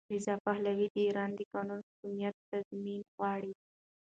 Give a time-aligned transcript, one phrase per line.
[0.13, 3.53] رضا پهلوي د ایران د قانون حاکمیت تضمین غواړي.